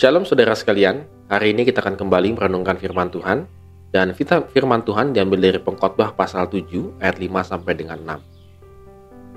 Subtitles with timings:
[0.00, 3.44] Shalom saudara sekalian, hari ini kita akan kembali merenungkan firman Tuhan
[3.92, 8.00] dan firman Tuhan diambil dari pengkhotbah pasal 7 ayat 5 sampai dengan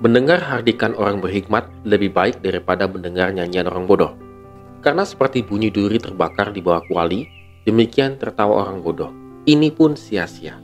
[0.00, 4.16] Mendengar hardikan orang berhikmat lebih baik daripada mendengar nyanyian orang bodoh.
[4.80, 7.28] Karena seperti bunyi duri terbakar di bawah kuali,
[7.68, 9.12] demikian tertawa orang bodoh.
[9.44, 10.56] Ini pun sia-sia.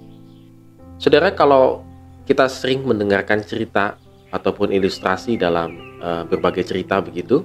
[0.96, 1.84] Saudara, kalau
[2.24, 4.00] kita sering mendengarkan cerita
[4.32, 7.44] ataupun ilustrasi dalam uh, berbagai cerita begitu,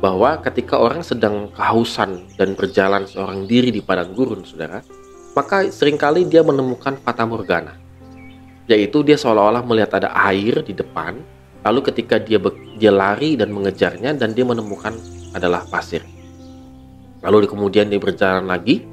[0.00, 4.84] bahwa ketika orang sedang kehausan dan berjalan seorang diri di padang gurun, saudara,
[5.32, 7.76] maka sering kali dia menemukan fata morgana,
[8.68, 11.16] yaitu dia seolah-olah melihat ada air di depan,
[11.64, 12.36] lalu ketika dia
[12.76, 14.92] dia lari dan mengejarnya dan dia menemukan
[15.32, 16.04] adalah pasir.
[17.24, 18.84] Lalu kemudian dia berjalan lagi,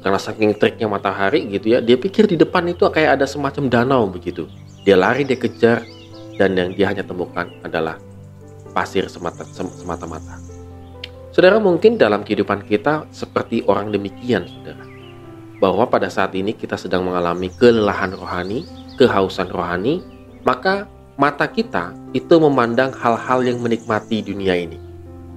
[0.00, 4.08] karena saking triknya matahari gitu ya, dia pikir di depan itu kayak ada semacam danau
[4.08, 4.48] begitu.
[4.82, 5.84] Dia lari, dia kejar,
[6.40, 8.00] dan yang dia hanya temukan adalah
[8.72, 10.40] pasir semata-mata.
[11.32, 14.84] Saudara mungkin dalam kehidupan kita seperti orang demikian, saudara.
[15.56, 18.68] Bahwa pada saat ini kita sedang mengalami kelelahan rohani,
[19.00, 20.04] kehausan rohani,
[20.44, 20.84] maka
[21.16, 24.76] mata kita itu memandang hal-hal yang menikmati dunia ini.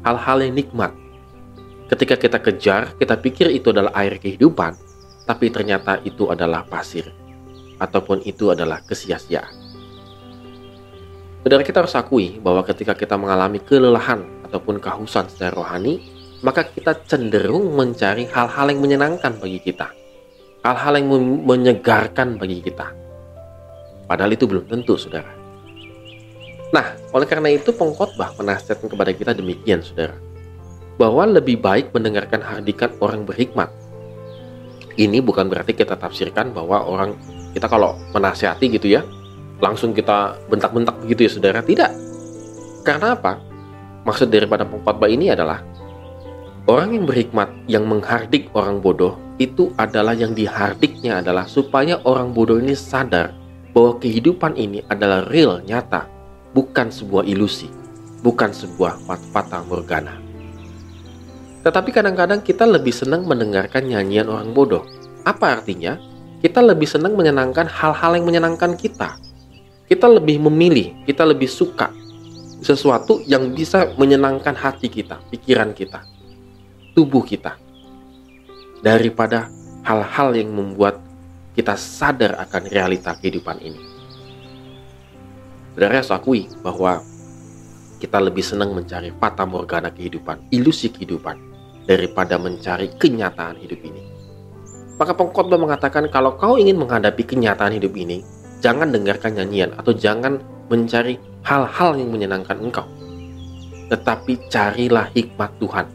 [0.03, 0.91] Hal-hal yang nikmat.
[1.87, 4.75] Ketika kita kejar, kita pikir itu adalah air kehidupan,
[5.23, 7.07] tapi ternyata itu adalah pasir.
[7.79, 9.64] Ataupun itu adalah kesia-siaan.
[11.45, 16.01] Saudara kita harus akui bahwa ketika kita mengalami kelelahan ataupun kehausan secara rohani,
[16.41, 19.93] maka kita cenderung mencari hal-hal yang menyenangkan bagi kita.
[20.65, 21.05] Hal-hal yang
[21.45, 22.89] menyegarkan bagi kita.
[24.09, 25.29] Padahal itu belum tentu, saudara.
[26.73, 30.17] Nah, oleh karena itu pengkhotbah menasihatkan kepada kita demikian, saudara.
[30.97, 33.69] Bahwa lebih baik mendengarkan hardikan orang berhikmat.
[34.97, 37.13] Ini bukan berarti kita tafsirkan bahwa orang
[37.53, 39.05] kita kalau menasihati gitu ya,
[39.63, 41.59] langsung kita bentak-bentak begitu ya saudara.
[41.63, 41.91] Tidak.
[42.83, 43.39] Karena apa?
[44.05, 45.63] Maksud daripada pengkhotbah ini adalah
[46.69, 52.61] orang yang berhikmat yang menghardik orang bodoh itu adalah yang dihardiknya adalah supaya orang bodoh
[52.61, 53.33] ini sadar
[53.75, 56.07] bahwa kehidupan ini adalah real, nyata,
[56.55, 57.67] bukan sebuah ilusi,
[58.23, 60.15] bukan sebuah fata morgana.
[61.65, 64.85] Tetapi kadang-kadang kita lebih senang mendengarkan nyanyian orang bodoh.
[65.25, 65.97] Apa artinya?
[66.39, 69.17] Kita lebih senang menyenangkan hal-hal yang menyenangkan kita
[69.85, 71.93] kita lebih memilih, kita lebih suka
[72.65, 76.01] sesuatu yang bisa menyenangkan hati kita, pikiran kita,
[76.97, 77.53] tubuh kita,
[78.81, 79.45] daripada
[79.85, 80.97] hal-hal yang membuat
[81.53, 83.81] kita sadar akan realita kehidupan ini.
[85.77, 87.03] Saudara harus akui bahwa
[88.01, 91.37] kita lebih senang mencari fata morgana kehidupan, ilusi kehidupan,
[91.85, 94.01] daripada mencari kenyataan hidup ini.
[94.97, 98.25] Maka pengkhotbah mengatakan kalau kau ingin menghadapi kenyataan hidup ini,
[98.65, 100.41] jangan dengarkan nyanyian atau jangan
[100.73, 102.89] mencari hal-hal yang menyenangkan engkau.
[103.93, 105.85] Tetapi carilah hikmat Tuhan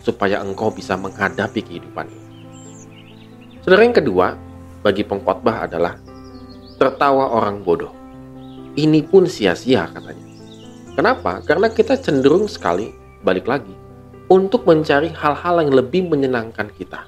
[0.00, 2.28] supaya engkau bisa menghadapi kehidupan ini.
[3.60, 4.40] Saudara yang kedua
[4.80, 6.00] bagi pengkhotbah adalah
[6.80, 7.92] tertawa orang bodoh.
[8.72, 10.24] Ini pun sia-sia katanya.
[10.96, 11.44] Kenapa?
[11.44, 12.88] Karena kita cenderung sekali
[13.20, 13.76] balik lagi
[14.32, 17.04] untuk mencari hal-hal yang lebih menyenangkan kita.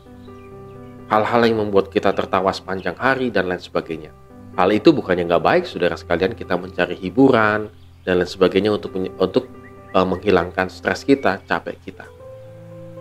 [1.08, 4.23] Hal-hal yang membuat kita tertawa sepanjang hari dan lain sebagainya.
[4.54, 7.66] Hal itu bukannya nggak baik, saudara sekalian kita mencari hiburan
[8.06, 9.50] dan lain sebagainya untuk untuk
[9.90, 12.06] uh, menghilangkan stres kita, capek kita.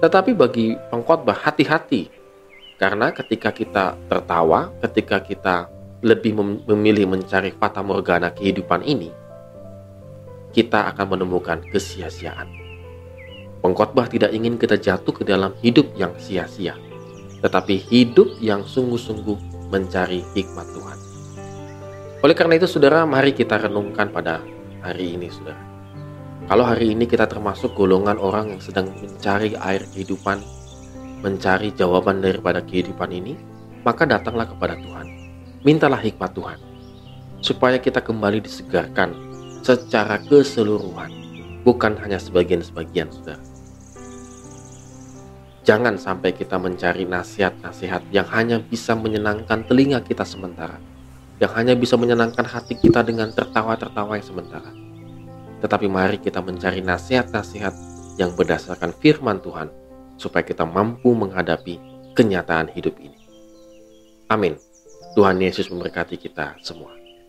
[0.02, 2.10] Tetapi bagi pengkhotbah hati-hati,
[2.82, 5.70] karena ketika kita tertawa, ketika kita
[6.02, 6.34] lebih
[6.66, 9.14] memilih mencari fata morgana kehidupan ini,
[10.58, 12.50] kita akan menemukan kesia-siaan.
[13.62, 16.74] Pengkhotbah tidak ingin kita jatuh ke dalam hidup yang sia-sia,
[17.46, 21.03] tetapi hidup yang sungguh-sungguh mencari hikmat Tuhan.
[22.24, 24.40] Oleh karena itu, saudara, mari kita renungkan pada
[24.80, 25.60] hari ini, saudara.
[26.48, 30.40] Kalau hari ini kita termasuk golongan orang yang sedang mencari air kehidupan,
[31.20, 33.36] mencari jawaban daripada kehidupan ini,
[33.84, 35.08] maka datanglah kepada Tuhan.
[35.68, 36.60] Mintalah hikmat Tuhan,
[37.44, 39.12] supaya kita kembali disegarkan
[39.60, 41.12] secara keseluruhan,
[41.68, 43.44] bukan hanya sebagian-sebagian, saudara.
[45.68, 50.80] Jangan sampai kita mencari nasihat-nasihat yang hanya bisa menyenangkan telinga kita sementara,
[51.42, 54.70] yang hanya bisa menyenangkan hati kita dengan tertawa-tertawa yang sementara.
[55.64, 57.74] Tetapi mari kita mencari nasihat-nasihat
[58.20, 59.72] yang berdasarkan firman Tuhan
[60.20, 61.80] supaya kita mampu menghadapi
[62.14, 63.18] kenyataan hidup ini.
[64.30, 64.58] Amin.
[65.14, 67.03] Tuhan Yesus memberkati kita semua.